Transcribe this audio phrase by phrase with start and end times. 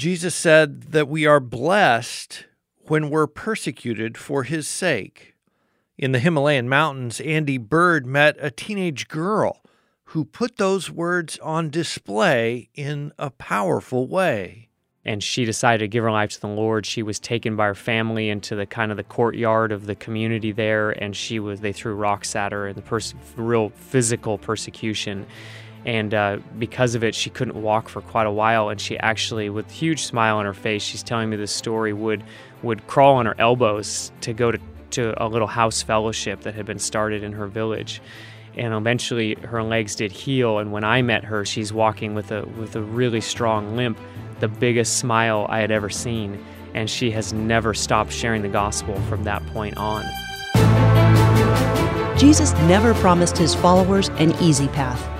[0.00, 2.46] Jesus said that we are blessed
[2.86, 5.34] when we're persecuted for his sake.
[5.98, 9.60] In the Himalayan mountains, Andy Byrd met a teenage girl
[10.04, 14.70] who put those words on display in a powerful way.
[15.04, 16.86] And she decided to give her life to the Lord.
[16.86, 20.50] She was taken by her family into the kind of the courtyard of the community
[20.50, 25.26] there, and she was they threw rocks at her and the pers- real physical persecution.
[25.86, 28.68] And uh, because of it, she couldn't walk for quite a while.
[28.68, 32.22] And she actually, with huge smile on her face, she's telling me this story, would
[32.62, 34.58] would crawl on her elbows to go to,
[34.90, 38.02] to a little house fellowship that had been started in her village.
[38.56, 42.42] And eventually her legs did heal and when I met her she's walking with a
[42.58, 43.96] with a really strong limp
[44.40, 46.44] the biggest smile I had ever seen.
[46.74, 50.04] And she has never stopped sharing the gospel from that point on.
[52.16, 55.19] Jesus never promised his followers an easy path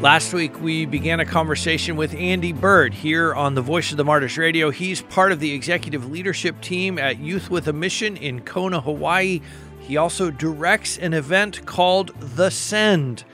[0.00, 4.04] Last week, we began a conversation with Andy Byrd here on the Voice of the
[4.04, 4.70] Martyrs Radio.
[4.70, 9.42] He's part of the executive leadership team at Youth with a Mission in Kona, Hawaii.
[9.80, 13.24] He also directs an event called The Send.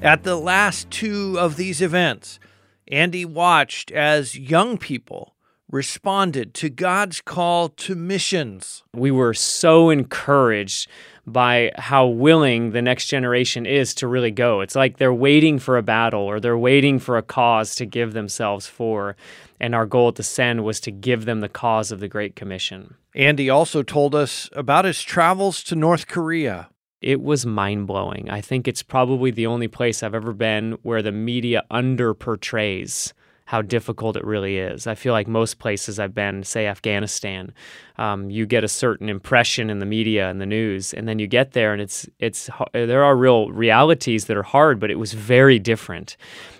[0.00, 2.40] At the last two of these events,
[2.88, 5.34] Andy watched as young people
[5.70, 8.82] responded to God's call to missions.
[8.94, 10.88] We were so encouraged
[11.26, 14.60] by how willing the next generation is to really go.
[14.60, 18.12] It's like they're waiting for a battle or they're waiting for a cause to give
[18.12, 19.16] themselves for.
[19.60, 22.36] And our goal at the Send was to give them the cause of the Great
[22.36, 22.94] Commission.
[23.14, 26.68] Andy also told us about his travels to North Korea
[27.04, 28.30] it was mind blowing.
[28.30, 33.12] I think it's probably the only place I've ever been where the media under portrays
[33.46, 34.86] how difficult it really is.
[34.86, 37.52] I feel like most places I've been, say Afghanistan,
[37.98, 41.26] um, you get a certain impression in the media and the news, and then you
[41.26, 45.12] get there, and it's it's there are real realities that are hard, but it was
[45.12, 46.16] very different.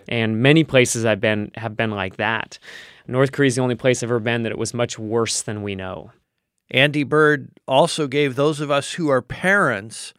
[0.09, 2.59] And many places I've been have been like that.
[3.07, 5.63] North Korea is the only place I've ever been that it was much worse than
[5.63, 6.11] we know.
[6.71, 10.15] Andy Byrd also gave those of us who are parents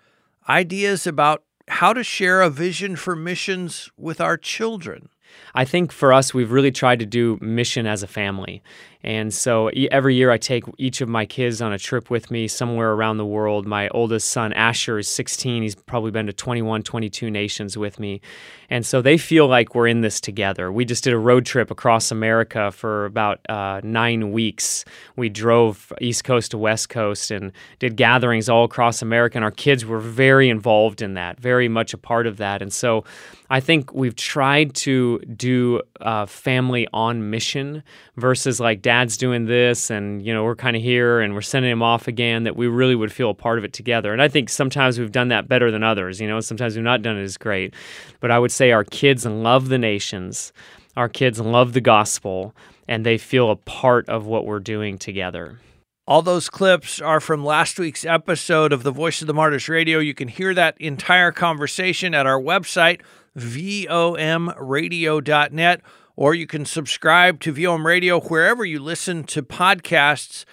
[0.47, 5.09] ideas about how to share a vision for missions with our children.
[5.53, 8.61] I think for us, we've really tried to do mission as a family.
[9.05, 12.47] And so every year I take each of my kids on a trip with me
[12.47, 13.67] somewhere around the world.
[13.67, 15.61] My oldest son, Asher, is 16.
[15.61, 18.19] He's probably been to 21, 22 nations with me.
[18.67, 20.71] And so they feel like we're in this together.
[20.71, 24.83] We just did a road trip across America for about uh, nine weeks.
[25.15, 29.37] We drove East Coast to West Coast and did gatherings all across America.
[29.37, 32.63] And our kids were very involved in that, very much a part of that.
[32.63, 33.03] And so
[33.49, 37.83] I think we've tried to do uh, family on mission
[38.17, 41.69] versus like dad's doing this and you know we're kind of here and we're sending
[41.69, 44.13] him off again that we really would feel a part of it together.
[44.13, 47.01] And i think sometimes we've done that better than others you know sometimes we've not
[47.01, 47.73] done it as great.
[48.21, 50.53] But i would say our kids love the nations
[50.95, 52.55] our kids love the gospel
[52.87, 55.59] and they feel a part of what we're doing together.
[56.07, 59.97] All those clips are from last week's episode of the Voice of the Martyrs Radio.
[59.99, 63.01] You can hear that entire conversation at our website,
[63.35, 65.81] vomradio.net,
[66.15, 70.45] or you can subscribe to VOM Radio wherever you listen to podcasts.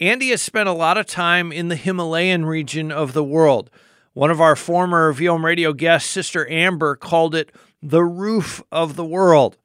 [0.00, 3.70] Andy has spent a lot of time in the Himalayan region of the world.
[4.12, 9.04] One of our former VOM Radio guests, Sister Amber, called it the roof of the
[9.04, 9.58] world.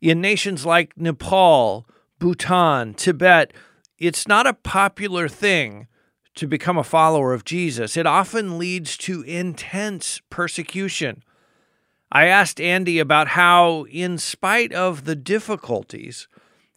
[0.00, 1.86] In nations like Nepal,
[2.18, 3.52] Bhutan, Tibet,
[3.98, 5.86] it's not a popular thing
[6.34, 7.96] to become a follower of Jesus.
[7.96, 11.22] It often leads to intense persecution.
[12.14, 16.28] I asked Andy about how, in spite of the difficulties,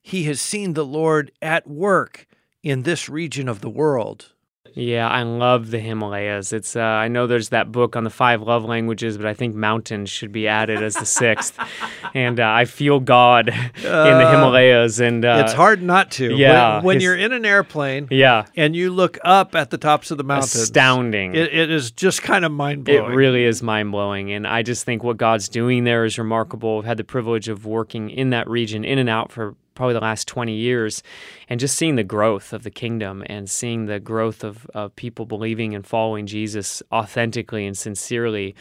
[0.01, 2.25] he has seen the Lord at work
[2.63, 4.31] in this region of the world.
[4.78, 6.52] Yeah, I love the Himalayas.
[6.52, 9.56] It's uh, I know there's that book on the five love languages, but I think
[9.56, 11.58] mountains should be added as the sixth.
[12.14, 16.35] and uh, I feel God uh, in the Himalayas, and uh, it's hard not to.
[16.35, 20.11] Yeah, when, when you're in an airplane, yeah, and you look up at the tops
[20.11, 21.35] of the mountains, It's astounding.
[21.35, 23.11] it, it is just kind of mind blowing.
[23.14, 26.79] It really is mind blowing, and I just think what God's doing there is remarkable.
[26.79, 29.99] I've had the privilege of working in that region, in and out for probably the
[29.99, 31.03] last 20 years
[31.49, 35.25] and just seeing the growth of the kingdom and seeing the growth of, of people
[35.25, 38.55] believing and following jesus authentically and sincerely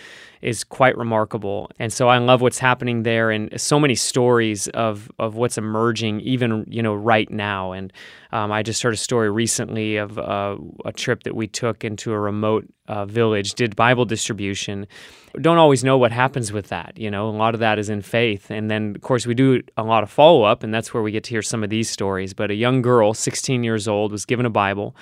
[0.44, 1.70] is quite remarkable.
[1.78, 6.20] And so I love what's happening there and so many stories of, of what's emerging
[6.20, 7.72] even, you know, right now.
[7.72, 7.90] And
[8.34, 12.12] um, I just heard a story recently of uh, a trip that we took into
[12.12, 14.88] a remote uh, village, did Bible distribution.
[15.40, 16.94] Don't always know what happens with that.
[16.96, 18.50] You know, a lot of that is in faith.
[18.50, 21.12] And then, of course, we do a lot of follow up, and that's where we
[21.12, 22.34] get to hear some of these stories.
[22.34, 24.96] But a young girl, 16 years old, was given a Bible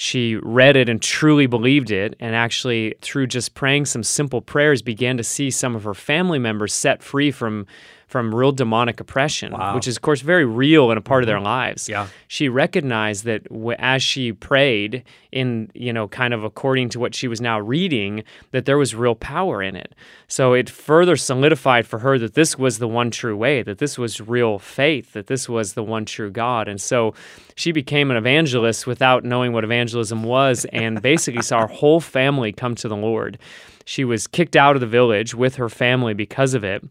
[0.00, 4.80] she read it and truly believed it, and actually, through just praying some simple prayers,
[4.80, 7.66] began to see some of her family members set free from
[8.10, 9.72] from real demonic oppression, wow.
[9.72, 11.22] which is, of course, very real and a part mm-hmm.
[11.22, 11.44] of their mm-hmm.
[11.44, 11.88] lives.
[11.88, 12.08] Yeah.
[12.26, 17.14] She recognized that w- as she prayed, in you know, kind of according to what
[17.14, 19.94] she was now reading, that there was real power in it.
[20.26, 23.96] So it further solidified for her that this was the one true way, that this
[23.96, 26.66] was real faith, that this was the one true God.
[26.66, 27.14] And so
[27.54, 32.50] she became an evangelist without knowing what evangelism was, and basically saw her whole family
[32.50, 33.38] come to the Lord.
[33.84, 36.82] She was kicked out of the village with her family because of it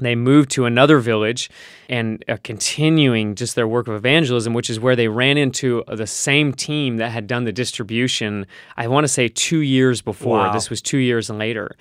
[0.00, 1.50] they moved to another village
[1.88, 6.52] and continuing just their work of evangelism, which is where they ran into the same
[6.52, 8.46] team that had done the distribution,
[8.76, 10.38] I want to say two years before.
[10.38, 10.52] Wow.
[10.52, 11.76] This was two years later.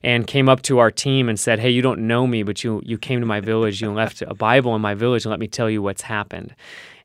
[0.00, 2.80] And came up to our team and said, Hey, you don't know me, but you,
[2.84, 3.82] you came to my village.
[3.82, 6.54] You left a Bible in my village, and let me tell you what's happened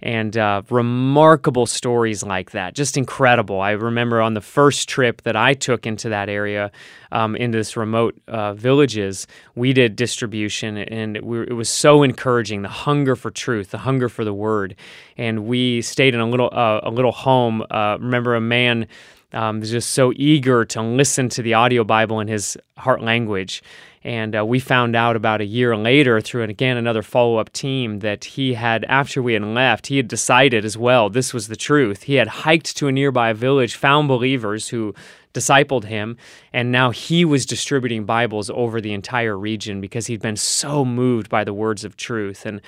[0.04, 2.76] and uh, remarkable stories like that.
[2.76, 3.62] Just incredible.
[3.62, 6.74] I remember on the first trip that I took into that area,
[7.14, 12.04] um, into this remote uh, villages, we did distribution, and it, we, it, was so
[12.04, 12.64] encouraging.
[12.64, 14.76] The hunger for truth, the hunger for the word,
[15.18, 17.64] and we stayed in a little uh, a little home.
[17.72, 18.88] Uh, remember a man.
[19.32, 23.64] Um, was just so eager to listen to the audio Bible in his heart language.
[24.04, 28.00] And uh, we found out about a year later through, again, another follow up team
[28.00, 31.56] that he had, after we had left, he had decided as well this was the
[31.56, 32.04] truth.
[32.04, 34.94] He had hiked to a nearby village, found believers who
[35.34, 36.18] discipled him,
[36.54, 41.28] and now he was distributing Bibles over the entire region because he'd been so moved
[41.28, 42.46] by the words of truth.
[42.46, 42.62] And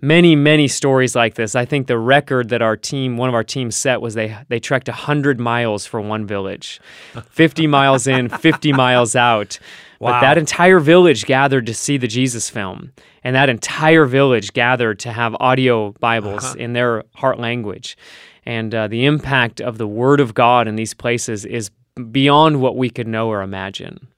[0.00, 1.56] many, many stories like this.
[1.56, 4.60] I think the record that our team, one of our teams set was they they
[4.60, 6.80] trekked 100 miles for one village.
[7.30, 9.58] 50 miles in, 50 miles out.
[10.02, 10.14] Wow.
[10.14, 12.90] But that entire village gathered to see the Jesus film,
[13.22, 16.56] and that entire village gathered to have audio Bibles uh-huh.
[16.58, 17.96] in their heart language.
[18.44, 21.70] And uh, the impact of the Word of God in these places is
[22.10, 24.08] beyond what we could know or imagine.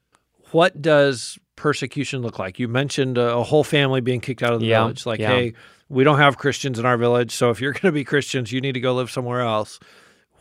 [0.53, 2.59] What does persecution look like?
[2.59, 5.05] You mentioned a, whole family being kicked out of the yeah, village.
[5.05, 5.29] Like, yeah.
[5.29, 5.53] hey,
[5.91, 8.63] we don't have Christians in our village, so if you're going to be Christians, you
[8.63, 9.79] need to go live somewhere else.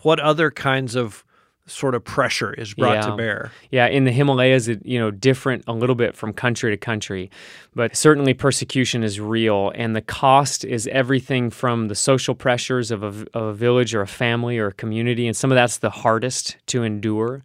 [0.03, 1.25] What other kinds of
[1.65, 3.09] sort of pressure is brought yeah.
[3.09, 3.51] to bear.
[3.71, 7.31] Yeah, in the Himalayas, it, you know, different a little bit from country to country,
[7.73, 13.03] but certainly persecution is real, and the cost is everything from the social pressures of
[13.03, 15.89] a, of a village or a family or a community, and some of that's the
[15.89, 17.41] hardest to endure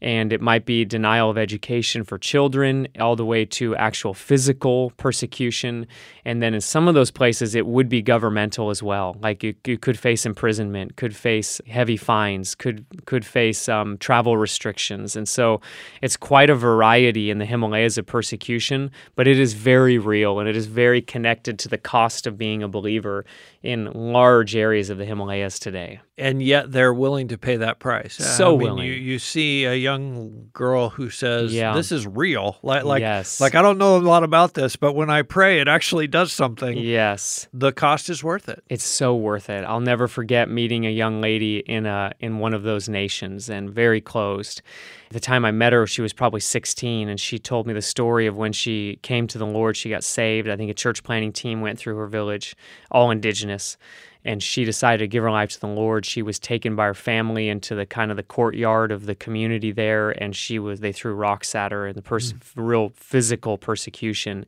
[0.00, 4.92] and it might be denial of education for children, all the way to actual physical
[4.96, 5.86] persecution.
[6.24, 9.16] And then in some of those places, it would be governmental as well.
[9.20, 14.36] Like you, you could face imprisonment, could face heavy fines, could could face um, travel
[14.36, 15.60] restrictions, and so
[16.02, 18.90] it's quite a variety in the Himalayas of persecution.
[19.16, 22.62] But it is very real, and it is very connected to the cost of being
[22.62, 23.24] a believer
[23.62, 26.00] in large areas of the Himalayas today.
[26.16, 28.14] And yet they're willing to pay that price.
[28.14, 28.86] So I mean, willing.
[28.86, 31.74] You, you see a young girl who says, yeah.
[31.74, 33.40] "This is real." Like, like, yes.
[33.40, 36.32] like I don't know a lot about this, but when I pray, it actually does
[36.32, 36.76] something.
[36.76, 38.62] Yes, the cost is worth it.
[38.68, 39.64] It's so worth it.
[39.64, 43.70] I'll never forget meeting a young lady in a in one of those nations and
[43.70, 44.62] very closed.
[45.08, 47.80] At the time I met her, she was probably 16, and she told me the
[47.82, 49.76] story of when she came to the Lord.
[49.76, 50.48] She got saved.
[50.48, 52.54] I think a church planting team went through her village,
[52.90, 53.78] all indigenous
[54.24, 56.04] and she decided to give her life to the Lord.
[56.04, 59.72] She was taken by her family into the kind of the courtyard of the community
[59.72, 62.40] there, and she was they threw rocks at her and the pers- mm.
[62.56, 64.44] real physical persecution.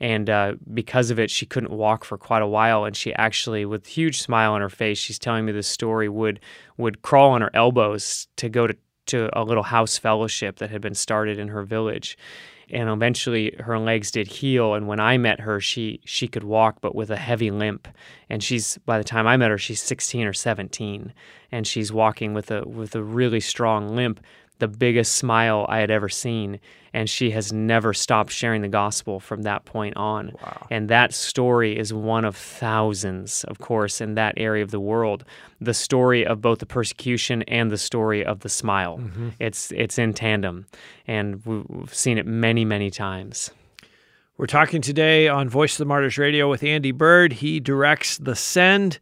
[0.00, 2.84] And uh, because of it, she couldn't walk for quite a while.
[2.84, 6.40] And she actually, with huge smile on her face, she's telling me this story would
[6.76, 10.80] would crawl on her elbows to go to to a little house fellowship that had
[10.80, 12.16] been started in her village.
[12.70, 16.80] And eventually her legs did heal and when i met her she she could walk
[16.80, 17.86] but with a heavy limp.
[18.30, 21.12] And she's by the time i met her she's 16 or 17
[21.52, 24.20] and she's walking with a with a really strong limp
[24.58, 26.60] the biggest smile I had ever seen.
[26.92, 30.30] And she has never stopped sharing the gospel from that point on.
[30.40, 30.66] Wow.
[30.70, 35.24] And that story is one of thousands, of course, in that area of the world.
[35.60, 38.98] The story of both the persecution and the story of the smile.
[38.98, 39.30] Mm-hmm.
[39.40, 40.66] It's, it's in tandem.
[41.08, 43.50] And we've seen it many, many times.
[44.36, 47.32] We're talking today on Voice of the Martyrs Radio with Andy Byrd.
[47.32, 49.00] He directs The Send.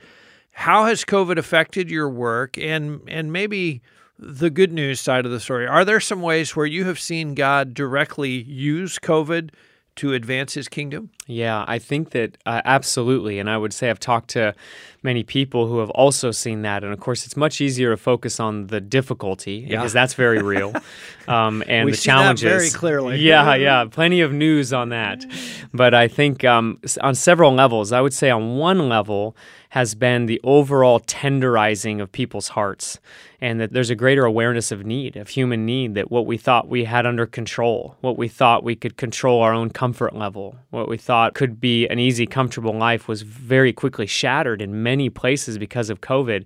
[0.53, 2.57] How has COVID affected your work?
[2.57, 3.83] And, and maybe
[4.19, 5.67] the good news side of the story.
[5.67, 9.51] Are there some ways where you have seen God directly use COVID
[9.95, 11.11] to advance his kingdom?
[11.27, 13.39] Yeah, I think that uh, absolutely.
[13.39, 14.55] And I would say I've talked to
[15.03, 16.83] many people who have also seen that.
[16.83, 19.77] And of course, it's much easier to focus on the difficulty Yeah.
[19.77, 20.73] because that's very real.
[21.29, 22.43] Um, and We the see that challenges.
[22.43, 23.19] very clearly.
[23.21, 23.85] Yeah, yeah.
[23.89, 25.25] Plenty of news on that.
[25.73, 29.37] But I think um, on several levels, I would say on one level
[29.73, 33.01] has been the overall tenderizing of people's hearts
[33.41, 36.69] and that there's a greater awareness of need, of human need, that what we thought
[36.69, 40.91] we had under control, what we thought we could control our own comfort level, what
[40.91, 45.57] we thought could be an easy, comfortable life was very quickly shattered in many places
[45.57, 46.45] because of COVID.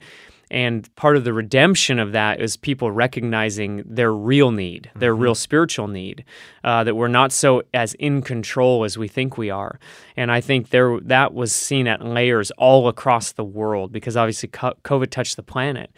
[0.50, 5.34] And part of the redemption of that is people recognizing their real need, their real
[5.34, 6.24] spiritual need,
[6.62, 9.80] uh, that we're not so as in control as we think we are.
[10.16, 14.48] And I think there that was seen at layers all across the world because obviously
[14.48, 15.90] COVID touched the planet.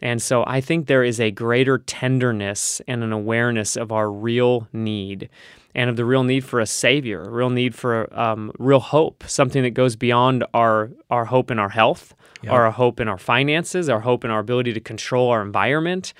[0.00, 4.68] And so I think there is a greater tenderness and an awareness of our real
[4.72, 5.30] need
[5.74, 9.62] and of the real need for a savior, real need for um, real hope, something
[9.62, 12.14] that goes beyond our, our hope in our health,
[12.48, 16.12] our hope in our finances, our hope in our ability to control our environment,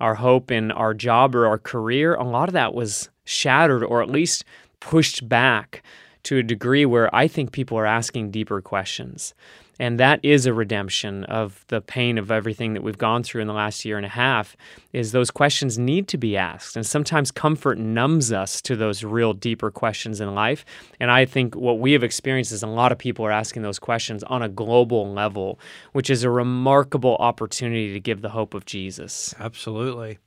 [0.00, 2.14] our hope in our job or our career.
[2.14, 4.44] A lot of that was shattered or at least
[4.80, 5.82] pushed back
[6.24, 9.34] to a degree where I think people are asking deeper questions.
[9.78, 13.48] And that is a redemption of the pain of everything that we've gone through in
[13.48, 14.56] the last year and a half
[14.92, 16.76] is those questions need to be asked.
[16.76, 20.64] And sometimes comfort numbs us to those real deeper questions in life.
[21.00, 23.78] And I think what we have experienced is a lot of people are asking those
[23.78, 25.58] questions on a global level,
[25.92, 29.34] which is a remarkable opportunity to give the hope of Jesus.
[29.40, 30.18] Absolutely.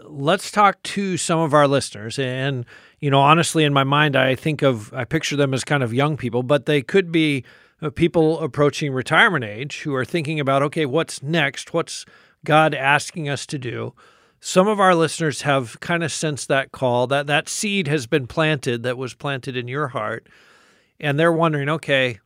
[0.00, 2.18] Let's talk to some of our listeners.
[2.18, 2.66] And,
[3.00, 5.92] you know, honestly, in my mind, I think of, I picture them as kind of
[5.94, 7.44] young people, but they could be
[7.94, 11.72] people approaching retirement age who are thinking about, okay, what's next?
[11.74, 12.04] What's
[12.44, 13.94] God asking us to do?
[14.40, 18.26] Some of our listeners have kind of sensed that call, that that seed has been
[18.26, 20.28] planted that was planted in your heart.
[21.00, 22.20] And they're wondering, okay,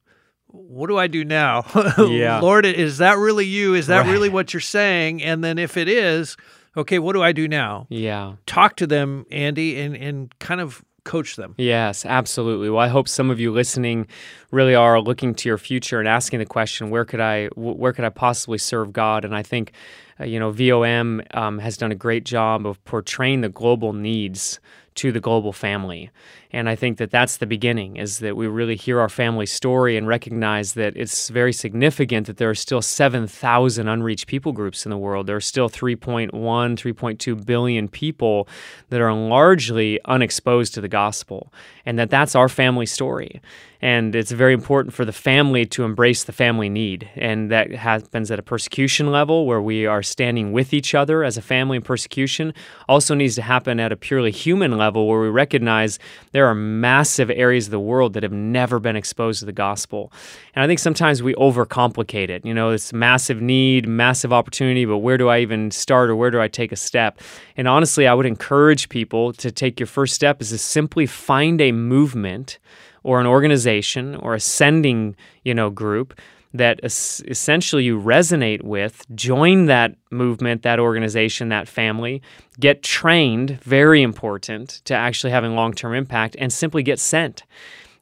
[0.49, 1.65] what do I do now?
[1.99, 2.41] Yeah.
[2.41, 3.75] Lord, is that really you?
[3.75, 4.11] Is that Right.
[4.13, 5.23] really what you're saying?
[5.23, 6.37] And then if it is,
[6.77, 7.87] okay, what do I do now?
[7.89, 8.35] Yeah.
[8.47, 11.55] Talk to them, Andy, and, and kind of coach them.
[11.59, 12.71] Yes, absolutely.
[12.71, 14.07] Well, I hope some of you listening
[14.53, 18.05] really are looking to your future and asking the question, where could I, where could
[18.05, 19.25] I possibly serve God?
[19.25, 19.73] And I think,
[20.21, 24.61] uh, you know, VOM um, has done a great job of portraying the global needs
[24.95, 26.11] to the global family.
[26.53, 29.97] And I think that that's the beginning is that we really hear our family story
[29.97, 34.91] and recognize that it's very significant that there are still 7,000 unreached people groups in
[34.91, 35.27] the world.
[35.27, 38.49] There are still 3.1, 3.2 billion people
[38.89, 41.53] that are largely unexposed to the gospel
[41.87, 43.41] and that that's our family story.
[43.83, 47.09] And it's very important for the family to embrace the family need.
[47.17, 51.39] And that happens at a persecution level where we are standing with each other as
[51.39, 52.53] a family in persecution.
[52.89, 55.99] Also needs to happen at a purely human level where we recognize
[56.33, 60.13] there are massive areas of the world that have never been exposed to the gospel.
[60.55, 62.45] And I think sometimes we overcomplicate it.
[62.45, 66.31] You know, it's massive need, massive opportunity, but where do I even start or where
[66.31, 67.21] do I take a step?
[67.57, 71.61] And honestly, I would encourage people to take your first step is to simply find
[71.61, 72.59] a movement
[73.03, 76.19] or an organization or a sending, you know, group
[76.53, 82.23] that es- essentially you resonate with, join that movement, that organization, that family,
[82.59, 87.45] get trained, very important to actually having long-term impact and simply get sent.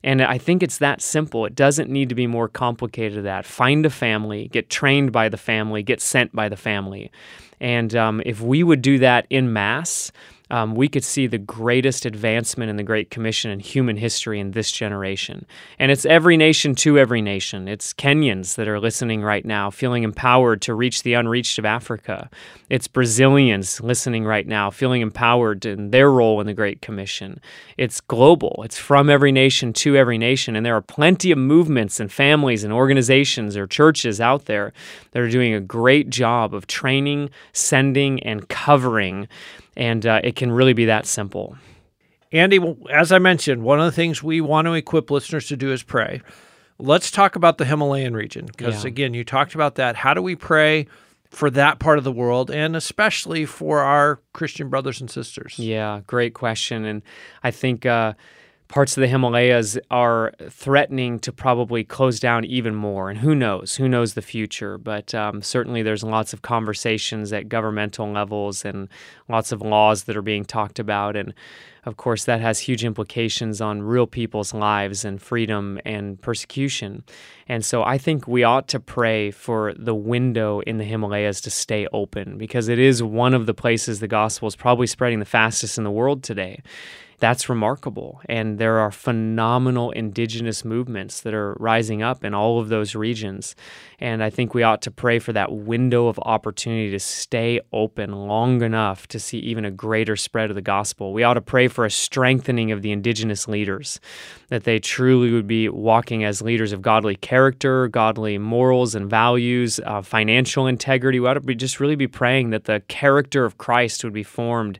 [0.02, 1.45] And I think it's that simple.
[1.45, 3.45] It doesn't need to be more complicated than that.
[3.45, 7.11] Find a family, get trained by the family, get sent by the family.
[7.61, 10.12] And um, if we would do that in mass,
[10.50, 14.52] um, we could see the greatest advancement in the Great Commission in human history in
[14.52, 15.47] this generation.
[15.78, 17.69] And it's every nation to every nation.
[17.69, 22.31] It's Kenyans that are listening right now, feeling empowered to reach the unreached of Africa.
[22.71, 27.40] It's Brazilians listening right now, feeling empowered in their role in the Great Commission.
[27.76, 30.57] It's global, it's from every nation to every nation.
[30.57, 34.73] And there are plenty of movements and families and organizations or churches out there
[35.12, 39.28] that are doing a great job of training, sending, and covering
[39.79, 41.57] and uh, it can really be that simple.
[42.33, 45.73] Andy, as I mentioned, one of the things we want to equip listeners to do
[45.73, 46.21] is pray.
[46.79, 48.89] Let's talk about the Himalayan region because, Yeah.
[48.89, 49.97] again, you talked about that.
[49.97, 50.87] How do we pray
[51.31, 55.59] for that part of the world and especially for our Christian brothers and sisters?
[55.59, 56.85] Yeah, great question.
[56.85, 57.03] And
[57.43, 58.13] I think uh,
[58.69, 63.09] parts of the Himalayas are threatening to probably close down even more.
[63.09, 63.77] And who knows?
[63.77, 64.77] Who knows the future?
[64.77, 68.89] But um, certainly there's lots of conversations at governmental levels and
[69.29, 71.17] lots of laws that are being talked about.
[71.17, 71.33] And
[71.87, 77.05] of course, that has huge implications on real people's lives and freedom and persecution.
[77.49, 81.51] And so I think we ought to pray for the window in the Himalayas to
[81.51, 85.25] stay open because it is one of the places the gospel is probably spreading the
[85.25, 86.61] fastest in the world today
[87.19, 88.21] that's remarkable.
[88.29, 93.57] And there are phenomenal indigenous movements that are rising up in all of those regions.
[93.99, 98.13] And I think we ought to pray for that window of opportunity to stay open
[98.13, 101.13] long enough to see even a greater spread of the gospel.
[101.13, 103.99] We ought to pray for a strengthening of the indigenous leaders,
[104.49, 109.81] that they truly would be walking as leaders of godly character, godly morals and values,
[109.85, 111.19] uh, financial integrity.
[111.19, 114.23] We ought to be, just really be praying that the character of Christ would be
[114.23, 114.79] formed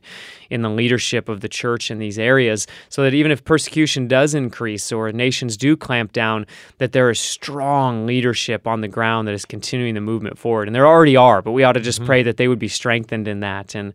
[0.49, 4.33] in the leadership of the church in these areas, so that even if persecution does
[4.33, 6.45] increase or nations do clamp down,
[6.77, 10.67] that there is strong leadership on the ground that is continuing the movement forward.
[10.67, 12.07] And there already are, but we ought to just mm-hmm.
[12.07, 13.75] pray that they would be strengthened in that.
[13.75, 13.93] And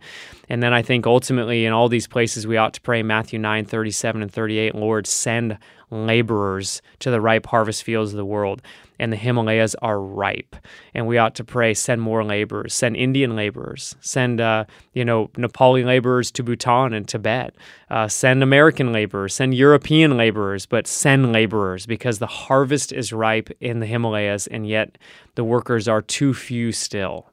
[0.48, 3.64] and then I think ultimately in all these places we ought to pray Matthew 9,
[3.64, 5.58] 37 and 38, Lord, send
[5.90, 8.60] laborers to the ripe harvest fields of the world.
[8.98, 10.56] And the Himalayas are ripe.
[10.94, 15.28] And we ought to pray, send more laborers, send Indian laborers, send, uh, you know,
[15.34, 17.54] Nepali laborers to Bhutan and Tibet,
[17.90, 23.50] uh, send American laborers, send European laborers, but send laborers because the harvest is ripe
[23.60, 24.98] in the Himalayas and yet
[25.34, 27.30] the workers are too few still.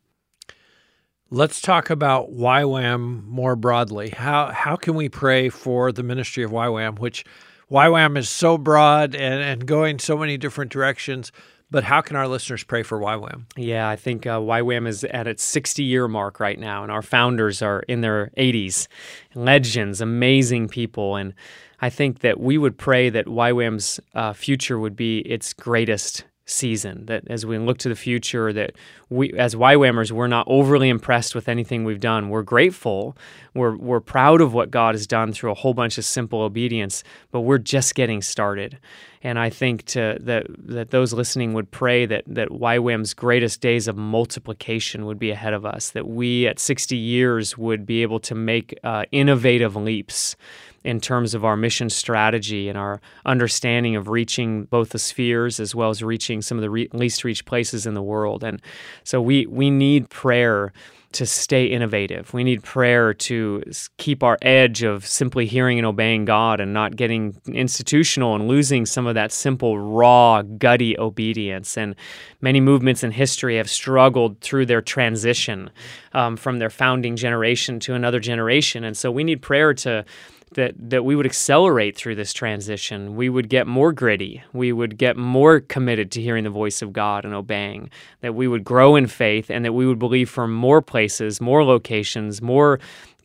[1.33, 4.09] Let's talk about YWAM more broadly.
[4.09, 7.23] How how can we pray for the ministry of YWAM, which
[7.71, 11.31] YWAM is so broad and, and going so many different directions,
[11.71, 13.45] but how can our listeners pray for YWAM?
[13.55, 17.01] Yeah, I think uh, YWAM is at its 60 year mark right now, and our
[17.01, 18.87] founders are in their 80s.
[19.35, 21.15] Legends, amazing people.
[21.15, 21.33] And
[21.79, 27.05] I think that we would pray that YWAM's uh, future would be its greatest season.
[27.05, 28.73] That as we look to the future, that
[29.09, 32.29] we as YWAMers, we're not overly impressed with anything we've done.
[32.29, 33.17] We're grateful.
[33.53, 37.03] We're we're proud of what God has done through a whole bunch of simple obedience,
[37.31, 38.77] but we're just getting started.
[39.23, 43.87] And I think to that that those listening would pray that that YWAM's greatest days
[43.87, 45.91] of multiplication would be ahead of us.
[45.91, 50.35] That we at 60 years would be able to make uh, innovative leaps
[50.83, 55.75] in terms of our mission strategy and our understanding of reaching both the spheres as
[55.75, 58.43] well as reaching some of the re- least reached places in the world.
[58.43, 58.61] And
[59.03, 60.73] so we we need prayer
[61.13, 62.33] to stay innovative.
[62.33, 63.63] We need prayer to
[63.97, 68.85] keep our edge of simply hearing and obeying God and not getting institutional and losing
[68.85, 71.77] some of that simple, raw, gutty obedience.
[71.77, 71.95] And
[72.41, 75.69] many movements in history have struggled through their transition
[76.13, 78.83] um, from their founding generation to another generation.
[78.83, 80.05] And so we need prayer to
[80.53, 83.15] that that we would accelerate through this transition.
[83.15, 84.43] We would get more gritty.
[84.53, 87.89] We would get more committed to hearing the voice of God and obeying.
[88.21, 91.63] That we would grow in faith and that we would believe from more places, more
[91.63, 92.79] locations, more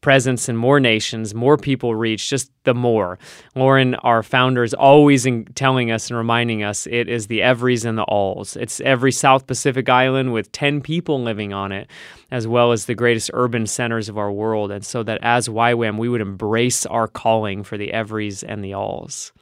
[0.07, 3.19] presence in more nations, more people reach, just the more.
[3.57, 7.99] Loren, our founder, is always telling us and reminding us it is the everys and
[7.99, 8.55] the alls.
[8.55, 11.91] It's every South Pacific island with 10 people living on it,
[12.31, 14.71] as well as the greatest urban centers of our world.
[14.71, 18.75] And so that as YWAM, we would embrace our calling for the everys and the
[18.75, 19.33] alls.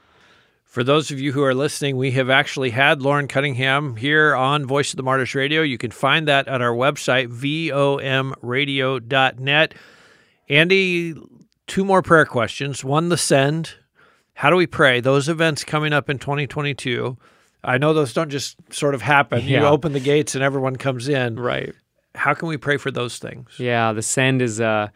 [0.65, 4.65] For those of you who are listening, we have actually had Loren Cunningham here on
[4.65, 5.61] Voice of the Martyrs Radio.
[5.61, 9.75] You can find that at our website, vomradio.net.
[10.49, 11.15] Andy,
[11.67, 12.85] two more prayer questions.
[12.85, 13.75] One, the send.
[14.35, 15.01] How do we pray?
[15.01, 17.17] Those events coming up in 2022.
[17.63, 19.45] I know those don't just sort of happen.
[19.45, 19.61] Yeah.
[19.61, 21.37] You open the gates and everyone comes in.
[21.37, 21.73] Right.
[22.15, 23.59] How can we pray for those things?
[23.59, 24.89] Yeah, the send is uh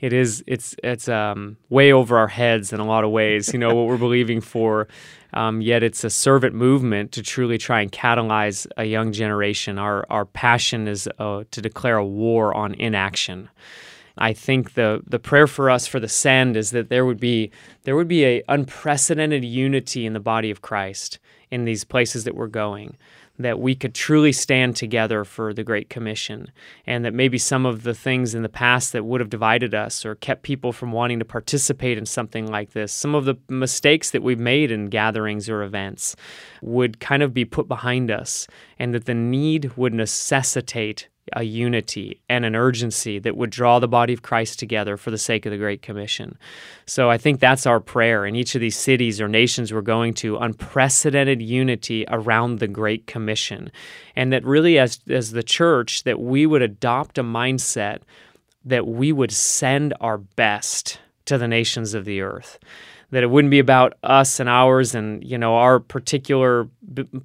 [0.00, 3.58] it is it's it's um way over our heads in a lot of ways, you
[3.58, 4.88] know, what we're believing for.
[5.34, 9.78] Um, yet it's a servant movement to truly try and catalyze a young generation.
[9.78, 13.50] Our our passion is uh, to declare a war on inaction.
[14.18, 17.50] I think the the prayer for us for the send is that there would be
[17.84, 21.18] there would be a unprecedented unity in the body of Christ
[21.50, 22.96] in these places that we're going
[23.38, 26.50] that we could truly stand together for the Great Commission,
[26.86, 30.06] and that maybe some of the things in the past that would have divided us
[30.06, 34.10] or kept people from wanting to participate in something like this, some of the mistakes
[34.10, 36.16] that we've made in gatherings or events
[36.62, 38.46] would kind of be put behind us,
[38.78, 43.88] and that the need would necessitate a unity and an urgency that would draw the
[43.88, 46.38] body of Christ together for the sake of the Great Commission.
[46.86, 50.14] So I think that's our prayer in each of these cities or nations we're going
[50.14, 53.70] to unprecedented unity around the Great Commission.
[54.14, 58.00] And that really, as, as the church, that we would adopt a mindset
[58.64, 62.58] that we would send our best to the nations of the earth
[63.10, 66.68] that it wouldn't be about us and ours and you know our particular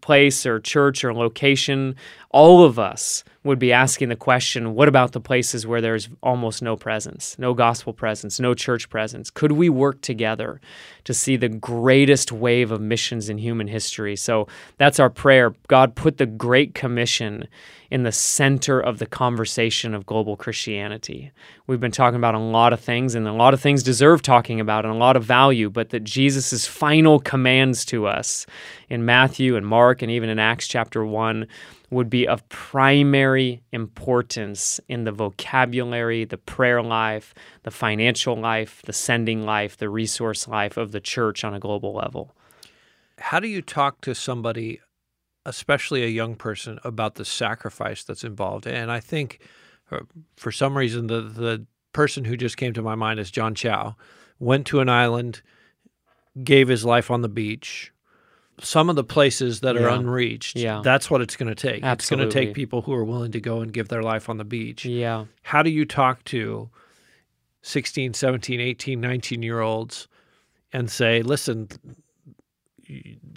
[0.01, 1.95] place or church or location
[2.31, 6.61] all of us would be asking the question what about the places where there's almost
[6.61, 9.29] no presence no gospel presence no church presence?
[9.29, 10.61] Could we work together
[11.03, 14.15] to see the greatest wave of missions in human history?
[14.15, 15.53] So that's our prayer.
[15.67, 17.47] God put the great commission
[17.91, 21.31] in the center of the conversation of global Christianity.
[21.67, 24.61] We've been talking about a lot of things, and a lot of things deserve talking
[24.61, 28.45] about and a lot of value, but that Jesus' final commands to us
[28.89, 31.45] in Matthew and Mark and even in Acts chapter 1
[31.91, 38.93] would be of primary importance in the vocabulary, the prayer life, the financial life, the
[38.93, 42.33] sending life, the resource life of the church on a global level.
[43.19, 44.79] How do you talk to somebody
[45.45, 48.67] especially a young person, about the sacrifice that's involved.
[48.67, 49.39] And I think
[49.91, 49.99] uh,
[50.37, 53.95] for some reason, the, the person who just came to my mind is John Chau,
[54.39, 55.41] went to an island,
[56.43, 57.91] gave his life on the beach.
[58.63, 59.81] Some of the places that yeah.
[59.81, 60.81] are unreached, yeah.
[60.83, 61.83] that's what it's going to take.
[61.83, 62.25] Absolutely.
[62.25, 64.37] It's going to take people who are willing to go and give their life on
[64.37, 64.85] the beach.
[64.85, 65.25] Yeah.
[65.43, 66.69] How do you talk to
[67.63, 70.07] 16, 17, 18, 19 year olds
[70.73, 71.67] and say, listen,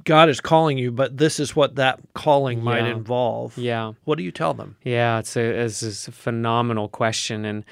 [0.04, 2.64] God is calling you, but this is what that calling yeah.
[2.64, 3.56] might involve.
[3.56, 3.92] Yeah.
[4.04, 4.76] What do you tell them?
[4.82, 7.44] Yeah, it's a, it's a phenomenal question.
[7.44, 7.64] And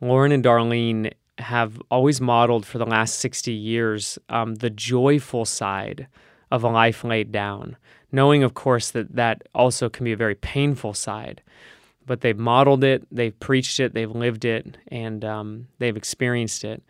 [0.00, 6.08] Loren and Darlene have always modeled for the last 60 years um, the joyful side
[6.50, 7.76] of a life laid down,
[8.12, 11.42] knowing, of course, that that also can be a very painful side.
[12.06, 16.82] But they've modeled it, they've preached it, they've lived it, and um, they've experienced it.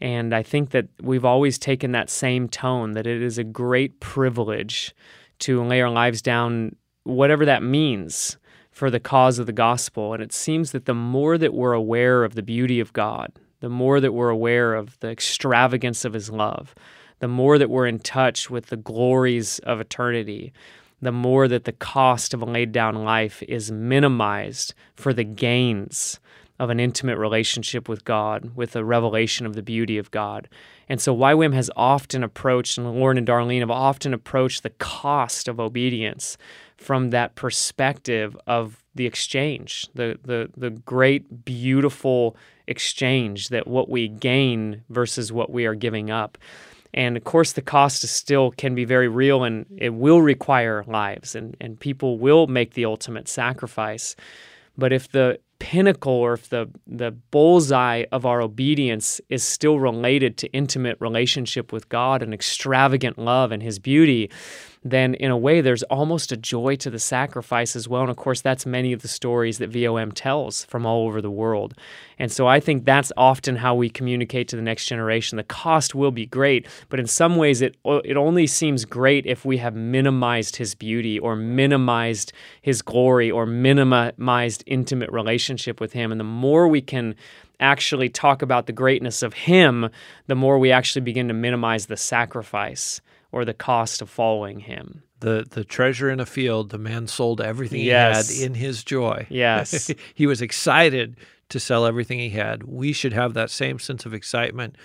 [0.00, 4.00] And I think that we've always taken that same tone that it is a great
[4.00, 4.94] privilege
[5.40, 8.38] to lay our lives down, whatever that means,
[8.70, 10.14] for the cause of the gospel.
[10.14, 13.68] And it seems that the more that we're aware of the beauty of God, the
[13.68, 16.74] more that we're aware of the extravagance of his love,
[17.20, 20.52] the more that we're in touch with the glories of eternity,
[21.00, 26.20] the more that the cost of a laid down life is minimized for the gains
[26.58, 30.46] of an intimate relationship with God, with a revelation of the beauty of God.
[30.90, 35.48] And so YWAM has often approached, and Loren and Darlene have often approached the cost
[35.48, 36.36] of obedience
[36.76, 44.08] from that perspective of the exchange, the the the great, beautiful exchange that what we
[44.08, 46.36] gain versus what we are giving up.
[46.92, 50.84] And of course, the cost is still can be very real and it will require
[50.86, 54.16] lives and, and people will make the ultimate sacrifice.
[54.76, 60.38] But if the pinnacle or if the the bullseye of our obedience is still related
[60.38, 64.30] to intimate relationship with God and extravagant love and his beauty
[64.82, 68.00] then in a way there's almost a joy to the sacrifice as well.
[68.00, 71.30] And of course, that's many of the stories that VOM tells from all over the
[71.30, 71.74] world.
[72.18, 75.36] And so I think that's often how we communicate to the next generation.
[75.36, 79.44] The cost will be great, but in some ways, it, it only seems great if
[79.44, 86.10] we have minimized his beauty or minimized his glory or minimized intimate relationship with him.
[86.10, 87.14] And the more we can
[87.58, 89.90] actually talk about the greatness of him,
[90.26, 95.02] the more we actually begin to minimize the sacrifice or the cost of following him.
[95.20, 98.28] The the treasure in a field, the man sold everything yes.
[98.28, 99.26] he had in his joy.
[99.28, 99.90] Yes.
[100.14, 101.16] he was excited
[101.50, 102.62] to sell everything he had.
[102.62, 104.76] We should have that same sense of excitement.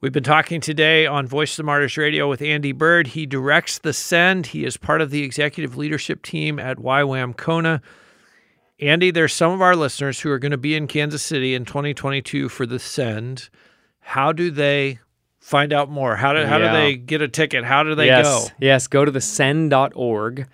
[0.00, 3.08] We've been talking today on Voice of the Martyrs Radio with Andy Byrd.
[3.08, 4.48] He directs the Send.
[4.48, 7.80] He is part of the executive leadership team at YWAM Kona.
[8.80, 11.64] Andy, there's some of our listeners who are going to be in Kansas City in
[11.64, 13.48] 2022 for the Send.
[14.00, 14.98] How do they
[15.44, 16.16] find out more?
[16.16, 16.72] How do how yeah.
[16.72, 17.64] do they get a ticket?
[17.64, 18.26] How do they yes.
[18.26, 18.54] go?
[18.58, 20.48] Yes, go to the send.org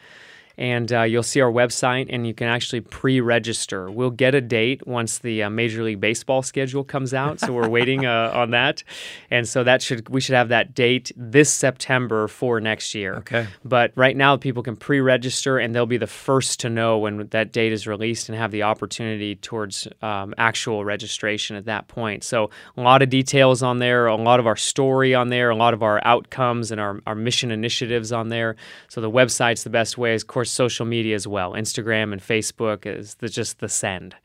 [0.61, 3.91] and uh, you'll see our website and you can actually pre-register.
[3.91, 7.69] We'll get a date once the uh, major league baseball schedule comes out so we're
[7.69, 8.85] waiting uh, on that.
[9.31, 13.17] And so that should we should have that date this september for next year.
[13.17, 13.47] Okay.
[13.65, 17.53] But right now people can pre-register and they'll be the first to know when that
[17.53, 22.23] date is released and have the opportunity towards um, actual registration at that point.
[22.23, 25.57] So a lot of details on there a lot of our story on there a
[25.57, 28.57] lot of our outcomes and our, our mission initiatives on there.
[28.89, 30.15] So the website's the best way.
[30.15, 31.53] Of course social media as well.
[31.53, 34.17] Instagram and Facebook is the, just the send.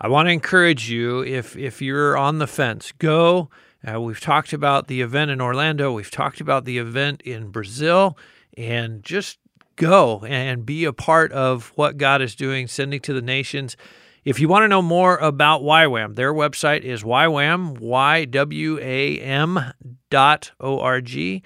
[0.00, 3.50] I want to encourage you if if you're on the fence, go.
[3.86, 5.92] Uh, we've talked about the event in Orlando.
[5.92, 8.16] We've talked about the event in Brazil,
[8.56, 9.38] and just
[9.76, 13.76] go and be a part of what God is doing, sending to the nations.
[14.24, 19.60] If you want to know more about YWAM, their website is ywam, Y-W-A-M
[20.10, 21.42] dot O-R-G.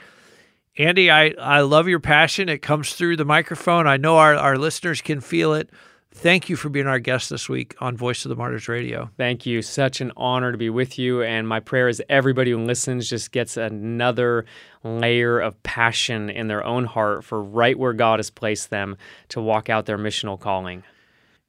[0.79, 2.51] Andy, I, I love your passion.
[2.51, 3.87] It comes through the microphone.
[3.87, 5.71] I know our, our listeners can feel it.
[6.13, 9.11] thank you for being our guest this week on Voice of the Martyrs Radio.
[9.17, 9.63] Thank you.
[9.63, 11.23] Such an honor to be with you.
[11.23, 14.45] And my prayer is everybody who listens just gets another
[14.83, 18.99] layer of passion in their own heart for right where God has placed them
[19.31, 20.83] to walk out their missional calling.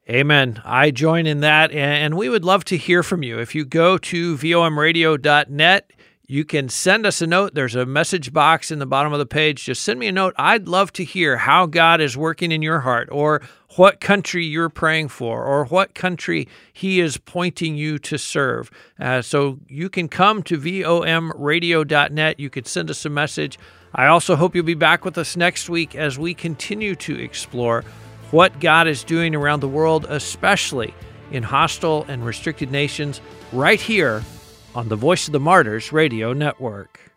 [0.08, 0.62] Amen.
[0.64, 1.70] I join in that.
[1.70, 3.38] And we would love to hear from you.
[3.40, 5.90] If you go to vomradio.net,
[6.30, 7.54] you can send us a note.
[7.54, 9.64] There's a message box in the bottom of the page.
[9.64, 10.34] Just send me a note.
[10.36, 13.40] I'd love to hear how God is working in your heart, or
[13.76, 18.70] what country you're praying for, or what country He is pointing you to serve.
[19.00, 22.38] Uh, so you can come to vomradio.net.
[22.38, 23.58] You can send us a message.
[23.94, 27.84] I also hope you'll be back with us next week as we continue to explore
[28.32, 30.92] what God is doing around the world, especially
[31.30, 34.22] in hostile and restricted nations, right here
[34.74, 37.07] on the Voice of the Martyrs Radio Network.